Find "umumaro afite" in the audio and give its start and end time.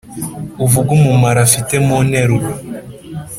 0.97-1.73